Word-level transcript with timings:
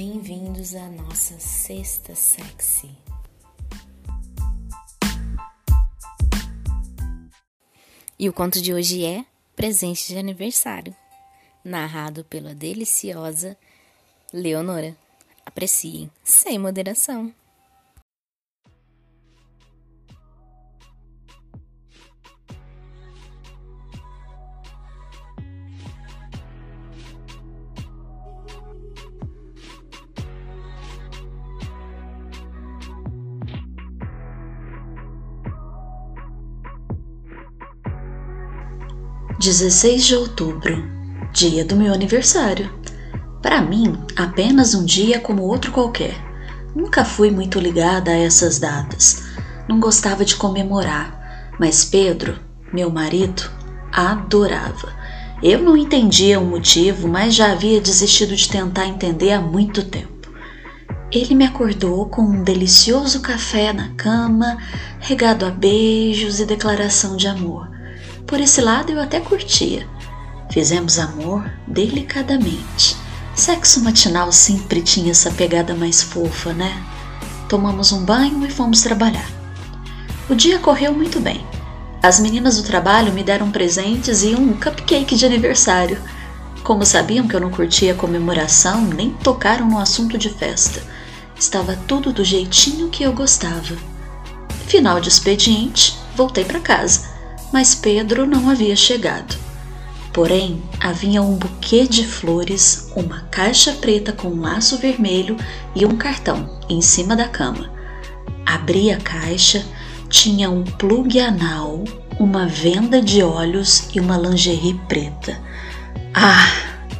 Bem-vindos 0.00 0.76
à 0.76 0.88
nossa 0.88 1.40
sexta 1.40 2.14
sexy. 2.14 2.88
E 8.16 8.28
o 8.28 8.32
conto 8.32 8.62
de 8.62 8.72
hoje 8.72 9.04
é 9.04 9.24
Presente 9.56 10.06
de 10.06 10.16
Aniversário, 10.16 10.94
narrado 11.64 12.22
pela 12.26 12.54
deliciosa 12.54 13.58
Leonora. 14.32 14.96
Apreciem, 15.44 16.08
sem 16.22 16.60
moderação. 16.60 17.34
16 39.38 40.04
de 40.04 40.16
outubro, 40.16 40.84
dia 41.32 41.64
do 41.64 41.76
meu 41.76 41.94
aniversário. 41.94 42.74
Para 43.40 43.62
mim, 43.62 43.96
apenas 44.16 44.74
um 44.74 44.84
dia 44.84 45.20
como 45.20 45.44
outro 45.44 45.70
qualquer. 45.70 46.16
Nunca 46.74 47.04
fui 47.04 47.30
muito 47.30 47.60
ligada 47.60 48.10
a 48.10 48.18
essas 48.18 48.58
datas. 48.58 49.22
Não 49.68 49.78
gostava 49.78 50.24
de 50.24 50.34
comemorar, 50.34 51.52
mas 51.56 51.84
Pedro, 51.84 52.36
meu 52.72 52.90
marido, 52.90 53.48
adorava. 53.92 54.92
Eu 55.40 55.62
não 55.62 55.76
entendia 55.76 56.40
o 56.40 56.44
motivo, 56.44 57.06
mas 57.06 57.32
já 57.32 57.52
havia 57.52 57.80
desistido 57.80 58.34
de 58.34 58.48
tentar 58.48 58.86
entender 58.86 59.30
há 59.30 59.40
muito 59.40 59.84
tempo. 59.84 60.32
Ele 61.12 61.36
me 61.36 61.44
acordou 61.44 62.06
com 62.06 62.22
um 62.22 62.42
delicioso 62.42 63.20
café 63.20 63.72
na 63.72 63.90
cama, 63.90 64.58
regado 64.98 65.46
a 65.46 65.50
beijos 65.50 66.40
e 66.40 66.44
declaração 66.44 67.16
de 67.16 67.28
amor. 67.28 67.67
Por 68.28 68.42
esse 68.42 68.60
lado 68.60 68.92
eu 68.92 69.00
até 69.00 69.20
curtia. 69.20 69.88
Fizemos 70.52 70.98
amor 70.98 71.50
delicadamente. 71.66 72.94
Sexo 73.34 73.82
matinal 73.82 74.30
sempre 74.30 74.82
tinha 74.82 75.12
essa 75.12 75.30
pegada 75.30 75.74
mais 75.74 76.02
fofa, 76.02 76.52
né? 76.52 76.84
Tomamos 77.48 77.90
um 77.90 78.04
banho 78.04 78.44
e 78.44 78.50
fomos 78.50 78.82
trabalhar. 78.82 79.26
O 80.28 80.34
dia 80.34 80.58
correu 80.58 80.92
muito 80.92 81.18
bem. 81.18 81.42
As 82.02 82.20
meninas 82.20 82.58
do 82.58 82.64
trabalho 82.64 83.14
me 83.14 83.24
deram 83.24 83.50
presentes 83.50 84.22
e 84.22 84.34
um 84.34 84.52
cupcake 84.52 85.16
de 85.16 85.24
aniversário. 85.24 85.98
Como 86.62 86.84
sabiam 86.84 87.26
que 87.26 87.34
eu 87.34 87.40
não 87.40 87.50
curtia 87.50 87.92
a 87.92 87.96
comemoração, 87.96 88.82
nem 88.82 89.08
tocaram 89.08 89.66
no 89.66 89.78
assunto 89.78 90.18
de 90.18 90.28
festa. 90.28 90.82
Estava 91.34 91.78
tudo 91.88 92.12
do 92.12 92.22
jeitinho 92.22 92.90
que 92.90 93.02
eu 93.02 93.12
gostava. 93.14 93.74
Final 94.66 95.00
de 95.00 95.08
expediente, 95.08 95.98
voltei 96.14 96.44
para 96.44 96.60
casa 96.60 97.07
mas 97.52 97.74
Pedro 97.74 98.26
não 98.26 98.48
havia 98.48 98.76
chegado. 98.76 99.36
Porém, 100.12 100.62
havia 100.80 101.22
um 101.22 101.36
buquê 101.36 101.86
de 101.86 102.06
flores, 102.06 102.90
uma 102.96 103.20
caixa 103.30 103.72
preta 103.74 104.12
com 104.12 104.28
um 104.28 104.40
laço 104.40 104.78
vermelho 104.78 105.36
e 105.74 105.86
um 105.86 105.96
cartão 105.96 106.58
em 106.68 106.80
cima 106.80 107.14
da 107.14 107.28
cama. 107.28 107.70
Abri 108.44 108.90
a 108.90 108.98
caixa, 108.98 109.64
tinha 110.08 110.50
um 110.50 110.64
plugue 110.64 111.20
anal, 111.20 111.84
uma 112.18 112.46
venda 112.46 113.00
de 113.00 113.22
olhos 113.22 113.88
e 113.94 114.00
uma 114.00 114.16
lingerie 114.16 114.74
preta. 114.88 115.38
Ah, 116.12 116.50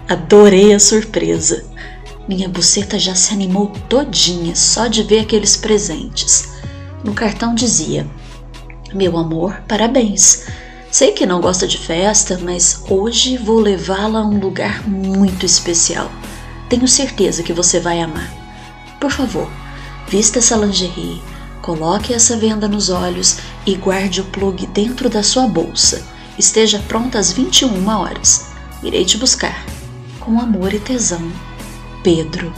adorei 0.08 0.72
a 0.72 0.78
surpresa. 0.78 1.64
Minha 2.28 2.48
buceta 2.48 2.98
já 2.98 3.14
se 3.14 3.32
animou 3.32 3.72
todinha 3.88 4.54
só 4.54 4.86
de 4.86 5.02
ver 5.02 5.20
aqueles 5.20 5.56
presentes. 5.56 6.50
No 7.02 7.14
cartão 7.14 7.54
dizia: 7.54 8.06
meu 8.94 9.16
amor, 9.18 9.60
parabéns. 9.68 10.46
Sei 10.90 11.12
que 11.12 11.26
não 11.26 11.40
gosta 11.40 11.66
de 11.66 11.76
festa, 11.76 12.38
mas 12.42 12.82
hoje 12.88 13.36
vou 13.36 13.60
levá-la 13.60 14.20
a 14.20 14.26
um 14.26 14.38
lugar 14.38 14.88
muito 14.88 15.44
especial. 15.44 16.10
Tenho 16.68 16.88
certeza 16.88 17.42
que 17.42 17.52
você 17.52 17.78
vai 17.78 18.00
amar. 18.00 18.32
Por 18.98 19.10
favor, 19.10 19.50
vista 20.08 20.38
essa 20.38 20.56
lingerie, 20.56 21.22
coloque 21.60 22.14
essa 22.14 22.36
venda 22.36 22.66
nos 22.66 22.88
olhos 22.88 23.38
e 23.66 23.74
guarde 23.74 24.22
o 24.22 24.24
plug 24.24 24.66
dentro 24.68 25.10
da 25.10 25.22
sua 25.22 25.46
bolsa. 25.46 26.02
Esteja 26.38 26.82
pronta 26.88 27.18
às 27.18 27.32
21 27.32 27.86
horas. 27.88 28.46
Irei 28.82 29.04
te 29.04 29.18
buscar. 29.18 29.64
Com 30.18 30.40
amor 30.40 30.72
e 30.72 30.80
tesão, 30.80 31.30
Pedro. 32.02 32.52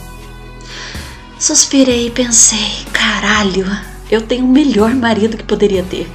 Suspirei 1.37 2.07
e 2.07 2.11
pensei: 2.11 2.85
caralho, 2.93 3.65
eu 4.09 4.21
tenho 4.21 4.45
o 4.45 4.51
melhor 4.51 4.93
marido 4.93 5.35
que 5.35 5.43
poderia 5.43 5.83
ter. 5.83 6.09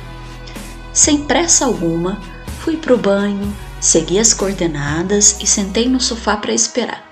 Sem 0.97 1.19
pressa 1.19 1.67
alguma, 1.67 2.19
fui 2.61 2.79
para 2.79 2.95
o 2.95 2.97
banho, 2.97 3.55
segui 3.79 4.19
as 4.19 4.33
coordenadas 4.33 5.37
e 5.43 5.47
sentei 5.47 5.91
no 5.91 6.01
sofá 6.01 6.39
para 6.39 6.55
esperar. 6.55 7.05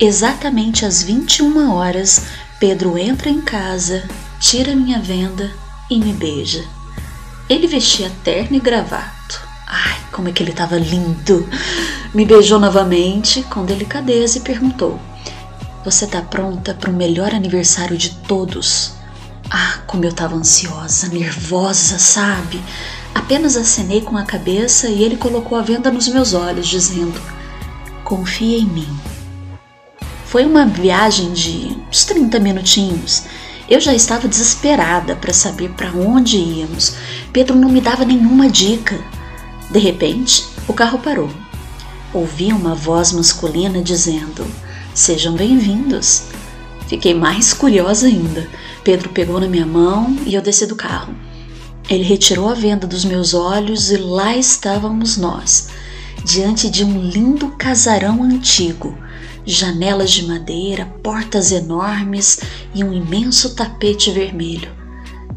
Exatamente 0.00 0.84
às 0.84 1.00
21 1.00 1.72
horas, 1.72 2.22
Pedro 2.58 2.98
entra 2.98 3.30
em 3.30 3.40
casa, 3.40 4.02
tira 4.40 4.74
minha 4.74 4.98
venda 4.98 5.48
e 5.88 5.96
me 6.00 6.12
beija. 6.12 6.64
Ele 7.48 7.68
vestia 7.68 8.10
terno 8.24 8.56
e 8.56 8.60
gravato. 8.60 9.46
Ai, 9.64 10.00
como 10.10 10.28
é 10.28 10.32
que 10.32 10.42
ele 10.42 10.50
estava 10.50 10.76
lindo! 10.76 11.48
Me 12.12 12.24
beijou 12.24 12.58
novamente, 12.58 13.44
com 13.44 13.64
delicadeza, 13.64 14.38
e 14.38 14.40
perguntou: 14.40 14.98
Você 15.84 16.04
está 16.04 16.20
pronta 16.20 16.74
para 16.74 16.90
o 16.90 16.92
melhor 16.92 17.32
aniversário 17.32 17.96
de 17.96 18.10
todos? 18.26 18.97
Ah, 19.50 19.80
como 19.86 20.04
eu 20.04 20.10
estava 20.10 20.34
ansiosa, 20.34 21.08
nervosa, 21.08 21.98
sabe? 21.98 22.62
Apenas 23.14 23.56
acenei 23.56 24.02
com 24.02 24.16
a 24.16 24.22
cabeça 24.22 24.88
e 24.88 25.02
ele 25.02 25.16
colocou 25.16 25.56
a 25.56 25.62
venda 25.62 25.90
nos 25.90 26.06
meus 26.08 26.34
olhos, 26.34 26.66
dizendo: 26.66 27.18
Confia 28.04 28.58
em 28.58 28.66
mim. 28.66 29.00
Foi 30.26 30.44
uma 30.44 30.66
viagem 30.66 31.32
de 31.32 31.74
uns 31.88 32.04
30 32.04 32.38
minutinhos. 32.40 33.24
Eu 33.66 33.80
já 33.80 33.94
estava 33.94 34.28
desesperada 34.28 35.16
para 35.16 35.32
saber 35.32 35.70
para 35.70 35.92
onde 35.92 36.36
íamos. 36.36 36.94
Pedro 37.32 37.56
não 37.56 37.70
me 37.70 37.80
dava 37.80 38.04
nenhuma 38.04 38.50
dica. 38.50 38.98
De 39.70 39.78
repente, 39.78 40.46
o 40.66 40.74
carro 40.74 40.98
parou. 40.98 41.30
Ouvi 42.12 42.52
uma 42.52 42.74
voz 42.74 43.12
masculina 43.12 43.82
dizendo: 43.82 44.46
Sejam 44.94 45.34
bem-vindos. 45.34 46.24
Fiquei 46.88 47.14
mais 47.14 47.52
curiosa 47.52 48.06
ainda. 48.06 48.48
Pedro 48.82 49.10
pegou 49.10 49.38
na 49.38 49.46
minha 49.46 49.66
mão 49.66 50.16
e 50.26 50.34
eu 50.34 50.40
desci 50.40 50.66
do 50.66 50.74
carro. 50.74 51.14
Ele 51.88 52.02
retirou 52.02 52.48
a 52.48 52.54
venda 52.54 52.86
dos 52.86 53.04
meus 53.04 53.34
olhos 53.34 53.90
e 53.90 53.98
lá 53.98 54.34
estávamos 54.36 55.16
nós, 55.16 55.68
diante 56.24 56.70
de 56.70 56.84
um 56.84 57.00
lindo 57.00 57.48
casarão 57.58 58.22
antigo, 58.22 58.96
janelas 59.44 60.10
de 60.10 60.26
madeira, 60.26 60.86
portas 61.02 61.52
enormes 61.52 62.40
e 62.74 62.82
um 62.82 62.92
imenso 62.92 63.54
tapete 63.54 64.10
vermelho. 64.10 64.70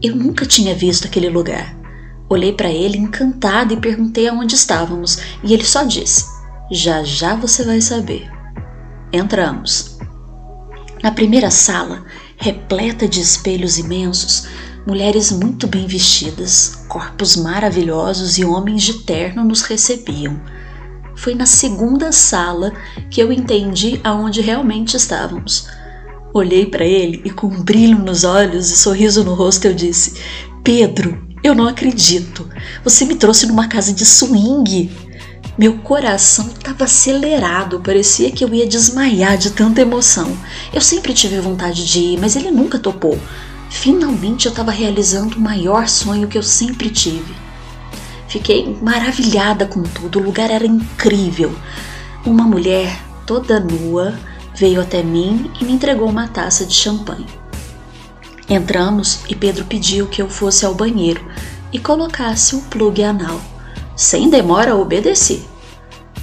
Eu 0.02 0.16
nunca 0.16 0.46
tinha 0.46 0.74
visto 0.74 1.06
aquele 1.06 1.30
lugar. 1.30 1.78
Olhei 2.30 2.54
para 2.54 2.72
ele 2.72 2.98
encantada 2.98 3.74
e 3.74 3.80
perguntei 3.80 4.28
aonde 4.28 4.56
estávamos, 4.56 5.20
e 5.44 5.54
ele 5.54 5.66
só 5.66 5.84
disse: 5.84 6.26
Já 6.72 7.04
já 7.04 7.36
você 7.36 7.64
vai 7.64 7.82
saber. 7.82 8.30
Entramos. 9.12 9.91
Na 11.04 11.12
primeira 11.12 11.50
sala 11.50 12.06
repleta 12.38 13.08
de 13.08 13.20
espelhos 13.20 13.80
imensos, 13.80 14.48
mulheres 14.86 15.32
muito 15.32 15.66
bem 15.68 15.88
vestidas, 15.88 16.84
corpos 16.88 17.36
maravilhosos 17.36 18.38
e 18.38 18.46
homens 18.46 18.84
de 18.84 19.00
terno 19.00 19.44
nos 19.44 19.64
recebiam. 19.64 20.40
Foi 21.16 21.34
na 21.34 21.48
segunda 21.48 22.12
sala 22.12 22.72
que 23.10 23.20
eu 23.20 23.32
entendi 23.32 24.00
aonde 24.04 24.42
realmente 24.42 24.96
estávamos. 24.96 25.68
Olhei 26.34 26.68
para 26.68 26.86
ele 26.86 27.22
e, 27.26 27.32
com 27.32 27.48
um 27.48 27.64
brilho 27.64 27.98
nos 27.98 28.24
olhos 28.24 28.70
e 28.70 28.78
sorriso 28.78 29.24
no 29.24 29.34
rosto, 29.34 29.66
eu 29.66 29.74
disse: 29.74 30.22
Pedro, 30.64 31.22
eu 31.44 31.56
não 31.56 31.68
acredito. 31.68 32.48
Você 32.84 33.06
me 33.06 33.16
trouxe 33.16 33.48
numa 33.48 33.68
casa 33.68 33.92
de 33.92 34.06
swing. 34.06 34.90
Meu 35.58 35.78
coração 35.80 36.48
estava 36.48 36.86
acelerado, 36.86 37.82
parecia 37.82 38.32
que 38.32 38.44
eu 38.44 38.54
ia 38.54 38.66
desmaiar 38.66 39.38
de 39.38 39.52
tanta 39.52 39.82
emoção. 39.82 40.36
Eu 40.74 40.80
sempre 40.80 41.14
tive 41.14 41.40
vontade 41.42 41.86
de 41.86 42.00
ir, 42.00 42.20
mas 42.20 42.36
ele 42.36 42.50
nunca 42.50 42.80
topou. 42.80 43.20
Finalmente 43.70 44.46
eu 44.46 44.52
estava 44.52 44.72
realizando 44.72 45.38
o 45.38 45.42
maior 45.42 45.88
sonho 45.90 46.28
que 46.28 46.38
eu 46.38 46.44
sempre 46.44 46.90
tive. 46.90 47.34
Fiquei 48.30 48.78
maravilhada 48.82 49.66
com 49.66 49.84
tudo, 49.84 50.20
o 50.20 50.24
lugar 50.24 50.50
era 50.50 50.66
incrível. 50.66 51.54
Uma 52.26 52.44
mulher 52.44 52.98
toda 53.26 53.60
nua 53.60 54.18
veio 54.56 54.80
até 54.80 55.04
mim 55.04 55.52
e 55.60 55.66
me 55.66 55.74
entregou 55.74 56.08
uma 56.08 56.30
taça 56.30 56.66
de 56.66 56.74
champanhe. 56.74 57.28
Entramos 58.48 59.20
e 59.28 59.36
Pedro 59.36 59.66
pediu 59.66 60.08
que 60.08 60.22
eu 60.22 60.30
fosse 60.30 60.66
ao 60.66 60.74
banheiro 60.74 61.26
e 61.74 61.80
colocasse 61.80 62.56
o 62.56 62.62
plugue 62.62 63.04
anal. 63.04 63.51
Sem 63.96 64.30
demora, 64.30 64.76
obedeci. 64.76 65.46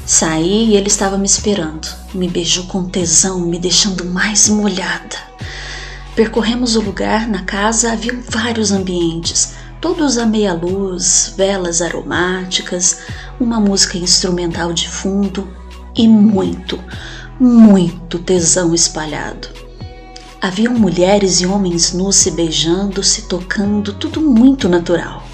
Saí 0.04 0.70
e 0.70 0.76
ele 0.76 0.88
estava 0.88 1.18
me 1.18 1.26
esperando. 1.26 1.86
Me 2.14 2.28
beijou 2.28 2.64
com 2.64 2.88
tesão, 2.88 3.40
me 3.40 3.58
deixando 3.58 4.04
mais 4.04 4.48
molhada. 4.48 5.16
Percorremos 6.16 6.76
o 6.76 6.80
lugar. 6.80 7.28
Na 7.28 7.42
casa 7.42 7.92
havia 7.92 8.18
vários 8.30 8.72
ambientes, 8.72 9.52
todos 9.80 10.18
a 10.18 10.26
meia 10.26 10.54
luz, 10.54 11.34
velas 11.36 11.82
aromáticas, 11.82 13.00
uma 13.38 13.60
música 13.60 13.98
instrumental 13.98 14.72
de 14.72 14.88
fundo 14.88 15.46
e 15.94 16.08
muito, 16.08 16.82
muito 17.38 18.18
tesão 18.18 18.74
espalhado. 18.74 19.48
Haviam 20.40 20.72
mulheres 20.72 21.40
e 21.40 21.46
homens 21.46 21.92
nus 21.92 22.16
se 22.16 22.30
beijando, 22.30 23.02
se 23.02 23.28
tocando, 23.28 23.92
tudo 23.92 24.20
muito 24.20 24.68
natural. 24.68 25.27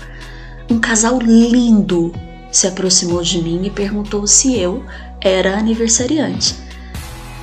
Um 0.71 0.79
casal 0.79 1.19
lindo 1.19 2.13
se 2.51 2.67
aproximou 2.67 3.23
de 3.23 3.43
mim 3.43 3.65
e 3.65 3.71
perguntou 3.71 4.27
se 4.27 4.57
eu 4.57 4.83
era 5.21 5.59
aniversariante. 5.59 6.55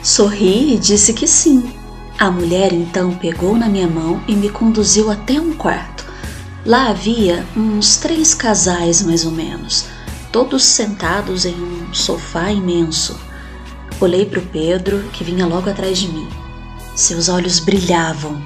Sorri 0.01 0.75
e 0.75 0.77
disse 0.79 1.13
que 1.13 1.27
sim. 1.27 1.73
A 2.17 2.31
mulher 2.31 2.73
então 2.73 3.13
pegou 3.15 3.55
na 3.55 3.67
minha 3.67 3.87
mão 3.87 4.23
e 4.27 4.35
me 4.35 4.49
conduziu 4.49 5.11
até 5.11 5.39
um 5.39 5.53
quarto. 5.53 6.05
Lá 6.65 6.89
havia 6.89 7.45
uns 7.55 7.97
três 7.97 8.33
casais, 8.33 9.01
mais 9.01 9.25
ou 9.25 9.31
menos, 9.31 9.85
todos 10.31 10.63
sentados 10.63 11.45
em 11.45 11.55
um 11.55 11.93
sofá 11.93 12.51
imenso. 12.51 13.19
Olhei 13.99 14.25
para 14.25 14.39
o 14.39 14.45
Pedro, 14.45 15.03
que 15.11 15.23
vinha 15.23 15.45
logo 15.45 15.69
atrás 15.69 15.97
de 15.97 16.07
mim. 16.07 16.27
Seus 16.95 17.29
olhos 17.29 17.59
brilhavam. 17.59 18.41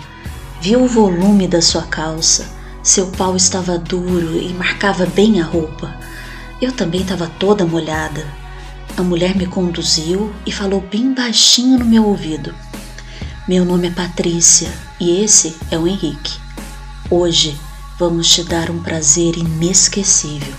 Vi 0.62 0.76
o 0.76 0.88
volume 0.88 1.48
da 1.48 1.62
sua 1.62 1.84
calça. 1.84 2.55
Seu 2.86 3.08
pau 3.08 3.36
estava 3.36 3.80
duro 3.80 4.40
e 4.40 4.54
marcava 4.54 5.08
bem 5.08 5.42
a 5.42 5.44
roupa. 5.44 5.92
Eu 6.62 6.72
também 6.72 7.02
estava 7.02 7.26
toda 7.26 7.66
molhada. 7.66 8.32
A 8.96 9.02
mulher 9.02 9.36
me 9.36 9.48
conduziu 9.48 10.32
e 10.46 10.52
falou 10.52 10.82
bem 10.82 11.12
baixinho 11.12 11.80
no 11.80 11.86
meu 11.86 12.06
ouvido. 12.06 12.54
Meu 13.48 13.66
nome 13.66 13.88
é 13.88 13.90
Patrícia 13.90 14.72
e 15.00 15.20
esse 15.24 15.58
é 15.72 15.80
o 15.80 15.88
Henrique. 15.88 16.38
Hoje 17.10 17.60
vamos 17.98 18.30
te 18.30 18.44
dar 18.44 18.70
um 18.70 18.84
prazer 18.84 19.36
inesquecível. 19.36 20.54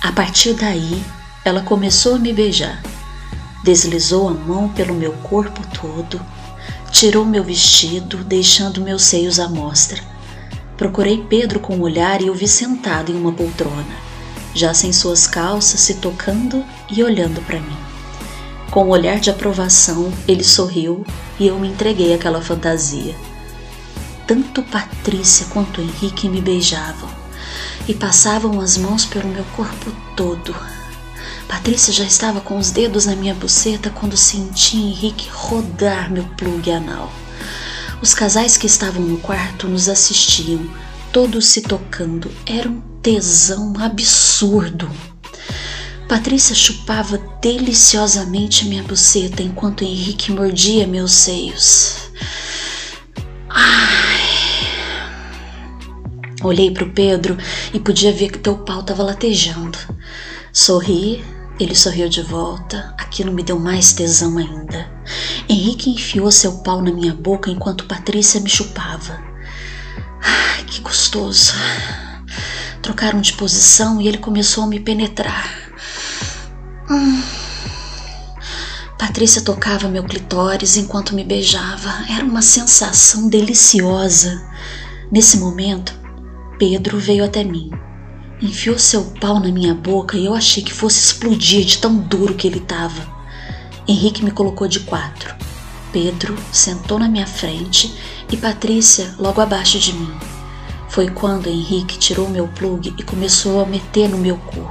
A 0.00 0.12
partir 0.12 0.54
daí, 0.54 1.04
ela 1.44 1.60
começou 1.60 2.14
a 2.14 2.18
me 2.18 2.32
beijar. 2.32 2.82
Deslizou 3.62 4.30
a 4.30 4.32
mão 4.32 4.70
pelo 4.70 4.94
meu 4.94 5.12
corpo 5.12 5.60
todo, 5.78 6.18
tirou 6.90 7.22
meu 7.22 7.44
vestido, 7.44 8.24
deixando 8.24 8.80
meus 8.80 9.02
seios 9.02 9.38
à 9.38 9.46
mostra. 9.46 10.13
Procurei 10.76 11.24
Pedro 11.28 11.60
com 11.60 11.76
o 11.76 11.82
olhar 11.82 12.20
e 12.20 12.28
o 12.28 12.34
vi 12.34 12.48
sentado 12.48 13.12
em 13.12 13.16
uma 13.16 13.32
poltrona 13.32 14.04
já 14.54 14.72
sem 14.72 14.92
suas 14.92 15.26
calças, 15.26 15.80
se 15.80 15.94
tocando 15.94 16.64
e 16.88 17.02
olhando 17.02 17.44
para 17.44 17.60
mim. 17.60 17.76
Com 18.70 18.84
um 18.84 18.90
olhar 18.90 19.18
de 19.18 19.28
aprovação, 19.28 20.12
ele 20.26 20.44
sorriu 20.44 21.04
e 21.38 21.48
eu 21.48 21.58
me 21.58 21.68
entreguei 21.68 22.14
àquela 22.14 22.40
fantasia. 22.40 23.14
Tanto 24.26 24.62
Patrícia 24.62 25.46
quanto 25.50 25.80
Henrique 25.80 26.28
me 26.28 26.40
beijavam 26.40 27.10
e 27.86 27.92
passavam 27.92 28.60
as 28.60 28.76
mãos 28.76 29.04
pelo 29.04 29.28
meu 29.28 29.44
corpo 29.56 29.92
todo. 30.16 30.54
Patrícia 31.46 31.92
já 31.92 32.04
estava 32.04 32.40
com 32.40 32.56
os 32.56 32.70
dedos 32.70 33.06
na 33.06 33.14
minha 33.14 33.34
buceta 33.34 33.90
quando 33.90 34.16
senti 34.16 34.76
Henrique 34.76 35.28
rodar 35.30 36.10
meu 36.10 36.24
plugue 36.36 36.70
anal. 36.70 37.12
Os 38.02 38.14
casais 38.14 38.56
que 38.56 38.66
estavam 38.66 39.02
no 39.02 39.18
quarto 39.18 39.68
nos 39.68 39.88
assistiam, 39.88 40.68
todos 41.12 41.48
se 41.48 41.62
tocando. 41.62 42.30
Era 42.46 42.68
um 42.68 42.80
tesão 43.02 43.74
absurdo. 43.78 44.90
Patrícia 46.08 46.54
chupava 46.54 47.18
deliciosamente 47.40 48.66
minha 48.66 48.82
buceta 48.82 49.42
enquanto 49.42 49.84
Henrique 49.84 50.30
mordia 50.30 50.86
meus 50.86 51.12
seios. 51.12 52.10
Ai. 53.48 54.04
Olhei 56.42 56.70
para 56.70 56.84
o 56.84 56.90
Pedro 56.90 57.38
e 57.72 57.80
podia 57.80 58.12
ver 58.12 58.30
que 58.30 58.38
teu 58.38 58.58
pau 58.58 58.80
estava 58.80 59.02
latejando. 59.02 59.78
Sorri, 60.52 61.24
ele 61.58 61.74
sorriu 61.74 62.08
de 62.08 62.22
volta. 62.22 62.94
Aquilo 62.98 63.32
me 63.32 63.42
deu 63.42 63.58
mais 63.58 63.92
tesão 63.92 64.36
ainda. 64.38 64.90
Henrique 65.48 65.90
enfiou 65.90 66.30
seu 66.30 66.58
pau 66.58 66.82
na 66.82 66.92
minha 66.92 67.14
boca 67.14 67.50
enquanto 67.50 67.86
Patrícia 67.86 68.40
me 68.40 68.48
chupava. 68.48 69.22
Ai, 70.22 70.64
que 70.64 70.80
gostoso. 70.80 71.52
Trocaram 72.82 73.20
de 73.20 73.32
posição 73.34 74.00
e 74.00 74.08
ele 74.08 74.18
começou 74.18 74.64
a 74.64 74.66
me 74.66 74.80
penetrar. 74.80 75.48
Hum. 76.90 77.22
Patrícia 78.98 79.42
tocava 79.42 79.88
meu 79.88 80.04
clitóris 80.04 80.76
enquanto 80.76 81.14
me 81.14 81.24
beijava. 81.24 82.04
Era 82.10 82.24
uma 82.24 82.42
sensação 82.42 83.28
deliciosa. 83.28 84.42
Nesse 85.10 85.36
momento, 85.36 85.94
Pedro 86.58 86.98
veio 86.98 87.24
até 87.24 87.44
mim. 87.44 87.70
Enfiou 88.42 88.78
seu 88.78 89.04
pau 89.20 89.38
na 89.38 89.50
minha 89.52 89.74
boca 89.74 90.16
e 90.16 90.26
eu 90.26 90.34
achei 90.34 90.62
que 90.62 90.72
fosse 90.72 90.98
explodir 90.98 91.64
de 91.64 91.78
tão 91.78 91.96
duro 91.96 92.34
que 92.34 92.46
ele 92.46 92.58
estava. 92.58 93.06
Henrique 93.86 94.24
me 94.24 94.30
colocou 94.30 94.66
de 94.66 94.80
quatro. 94.80 95.34
Pedro 95.92 96.36
sentou 96.52 96.98
na 96.98 97.08
minha 97.08 97.26
frente 97.26 97.94
e 98.30 98.36
Patrícia 98.36 99.14
logo 99.18 99.40
abaixo 99.40 99.78
de 99.78 99.92
mim. 99.92 100.12
Foi 100.88 101.08
quando 101.08 101.48
Henrique 101.48 101.98
tirou 101.98 102.28
meu 102.28 102.48
plug 102.48 102.92
e 102.98 103.02
começou 103.02 103.62
a 103.62 103.66
meter 103.66 104.08
no 104.08 104.18
meu 104.18 104.36
cu. 104.36 104.68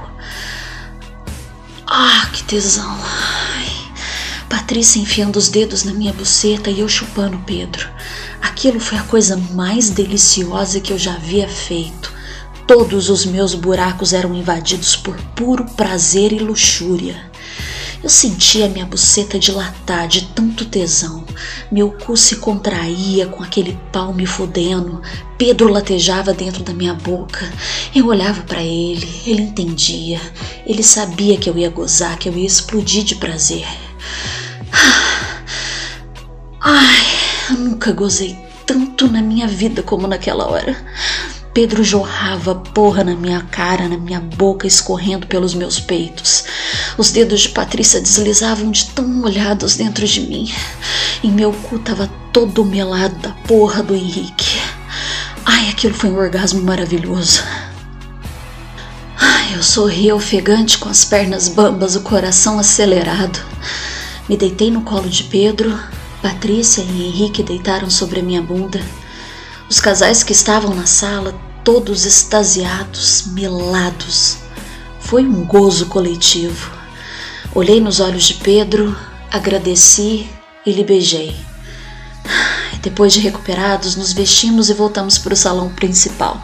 Ah, 1.86 2.28
que 2.32 2.44
tesão! 2.44 2.98
Ai. 3.02 3.72
Patrícia 4.48 5.00
enfiando 5.00 5.36
os 5.36 5.48
dedos 5.48 5.84
na 5.84 5.94
minha 5.94 6.12
buceta 6.12 6.70
e 6.70 6.80
eu 6.80 6.88
chupando 6.88 7.38
Pedro. 7.46 7.88
Aquilo 8.42 8.78
foi 8.78 8.98
a 8.98 9.02
coisa 9.02 9.36
mais 9.52 9.90
deliciosa 9.90 10.80
que 10.80 10.92
eu 10.92 10.98
já 10.98 11.14
havia 11.14 11.48
feito. 11.48 12.12
Todos 12.66 13.10
os 13.10 13.26
meus 13.26 13.54
buracos 13.54 14.14
eram 14.14 14.34
invadidos 14.34 14.96
por 14.96 15.16
puro 15.36 15.66
prazer 15.76 16.32
e 16.32 16.38
luxúria. 16.38 17.30
Eu 18.02 18.08
sentia 18.08 18.68
minha 18.68 18.86
buceta 18.86 19.38
dilatar 19.38 20.08
de 20.08 20.26
tanto 20.26 20.64
tesão. 20.64 21.24
Meu 21.70 21.90
cu 21.92 22.16
se 22.16 22.36
contraía 22.36 23.26
com 23.26 23.42
aquele 23.42 23.78
pau 23.92 24.12
me 24.12 24.26
fodendo. 24.26 25.02
Pedro 25.36 25.70
latejava 25.70 26.32
dentro 26.32 26.62
da 26.62 26.72
minha 26.72 26.94
boca. 26.94 27.50
Eu 27.94 28.06
olhava 28.06 28.42
para 28.42 28.62
ele, 28.62 29.08
ele 29.26 29.42
entendia. 29.42 30.20
Ele 30.66 30.82
sabia 30.82 31.36
que 31.36 31.48
eu 31.48 31.56
ia 31.56 31.70
gozar, 31.70 32.18
que 32.18 32.28
eu 32.28 32.36
ia 32.36 32.46
explodir 32.46 33.04
de 33.04 33.14
prazer. 33.14 33.66
Ai, 36.60 37.04
eu 37.50 37.56
nunca 37.56 37.92
gozei 37.92 38.38
tanto 38.66 39.06
na 39.06 39.20
minha 39.20 39.46
vida 39.46 39.82
como 39.82 40.06
naquela 40.06 40.46
hora. 40.46 40.76
Pedro 41.54 41.84
jorrava 41.84 42.52
porra 42.52 43.04
na 43.04 43.14
minha 43.14 43.40
cara, 43.40 43.88
na 43.88 43.96
minha 43.96 44.18
boca, 44.18 44.66
escorrendo 44.66 45.28
pelos 45.28 45.54
meus 45.54 45.78
peitos. 45.78 46.44
Os 46.98 47.12
dedos 47.12 47.42
de 47.42 47.50
Patrícia 47.50 48.00
deslizavam 48.00 48.72
de 48.72 48.86
tão 48.86 49.06
molhados 49.06 49.76
dentro 49.76 50.04
de 50.04 50.20
mim. 50.22 50.52
E 51.22 51.28
meu 51.28 51.52
cu 51.52 51.78
tava 51.78 52.10
todo 52.32 52.64
melado 52.64 53.14
da 53.20 53.30
porra 53.46 53.84
do 53.84 53.94
Henrique. 53.94 54.60
Ai, 55.46 55.68
aquilo 55.68 55.94
foi 55.94 56.10
um 56.10 56.18
orgasmo 56.18 56.60
maravilhoso. 56.60 57.44
Ai, 59.16 59.54
eu 59.54 59.62
sorri 59.62 60.10
ofegante 60.10 60.76
com 60.76 60.88
as 60.88 61.04
pernas 61.04 61.48
bambas, 61.48 61.94
o 61.94 62.00
coração 62.00 62.58
acelerado. 62.58 63.38
Me 64.28 64.36
deitei 64.36 64.72
no 64.72 64.82
colo 64.82 65.08
de 65.08 65.22
Pedro. 65.22 65.78
Patrícia 66.20 66.82
e 66.82 67.06
Henrique 67.06 67.44
deitaram 67.44 67.88
sobre 67.88 68.18
a 68.18 68.22
minha 68.24 68.42
bunda. 68.42 68.80
Os 69.68 69.80
casais 69.80 70.22
que 70.22 70.32
estavam 70.32 70.74
na 70.74 70.86
sala, 70.86 71.34
todos 71.64 72.04
extasiados, 72.04 73.24
melados. 73.28 74.36
Foi 75.00 75.24
um 75.24 75.44
gozo 75.44 75.86
coletivo. 75.86 76.70
Olhei 77.54 77.80
nos 77.80 78.00
olhos 78.00 78.24
de 78.24 78.34
Pedro, 78.34 78.96
agradeci 79.30 80.28
e 80.66 80.72
lhe 80.72 80.84
beijei. 80.84 81.34
Depois 82.82 83.14
de 83.14 83.20
recuperados, 83.20 83.96
nos 83.96 84.12
vestimos 84.12 84.68
e 84.68 84.74
voltamos 84.74 85.16
para 85.16 85.32
o 85.32 85.36
salão 85.36 85.70
principal. 85.70 86.40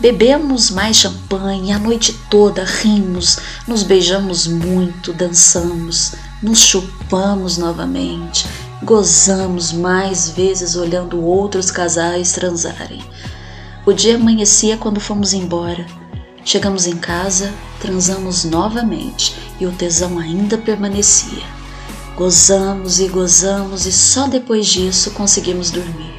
Bebemos 0.00 0.70
mais 0.70 0.96
champanhe 0.96 1.72
a 1.72 1.78
noite 1.78 2.18
toda, 2.30 2.64
rimos, 2.64 3.38
nos 3.68 3.82
beijamos 3.82 4.46
muito, 4.46 5.12
dançamos, 5.12 6.14
nos 6.42 6.60
chupamos 6.60 7.58
novamente, 7.58 8.46
Gozamos 8.82 9.74
mais 9.74 10.30
vezes 10.30 10.74
olhando 10.74 11.22
outros 11.22 11.70
casais 11.70 12.32
transarem. 12.32 13.02
O 13.90 13.92
dia 13.92 14.14
amanhecia 14.14 14.76
quando 14.76 15.00
fomos 15.00 15.32
embora. 15.32 15.84
Chegamos 16.44 16.86
em 16.86 16.96
casa, 16.96 17.52
transamos 17.80 18.44
novamente 18.44 19.34
e 19.58 19.66
o 19.66 19.72
tesão 19.72 20.16
ainda 20.16 20.56
permanecia. 20.56 21.42
Gozamos 22.14 23.00
e 23.00 23.08
gozamos 23.08 23.86
e 23.86 23.92
só 23.92 24.28
depois 24.28 24.68
disso 24.68 25.10
conseguimos 25.10 25.72
dormir. 25.72 26.14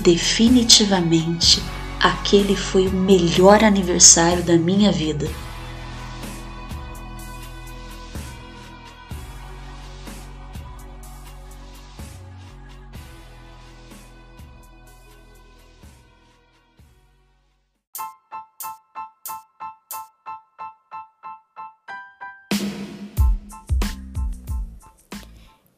Definitivamente, 0.00 1.62
aquele 2.00 2.56
foi 2.56 2.88
o 2.88 2.92
melhor 2.92 3.62
aniversário 3.62 4.42
da 4.42 4.56
minha 4.56 4.90
vida. 4.90 5.28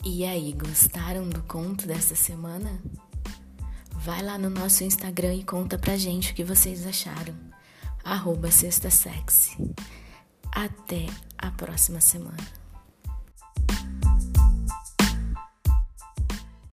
E 0.06 0.22
aí, 0.22 0.52
gostaram 0.52 1.26
do 1.26 1.42
conto 1.44 1.86
dessa 1.86 2.14
semana? 2.14 2.78
Vai 3.90 4.20
lá 4.20 4.36
no 4.36 4.50
nosso 4.50 4.84
Instagram 4.84 5.32
e 5.32 5.42
conta 5.42 5.78
pra 5.78 5.96
gente 5.96 6.32
o 6.32 6.34
que 6.34 6.44
vocês 6.44 6.86
acharam. 6.86 7.34
Arroba 8.04 8.50
Sexta 8.50 8.90
Sexy. 8.90 9.56
Até 10.52 11.06
a 11.38 11.50
próxima 11.50 12.02
semana. 12.02 12.63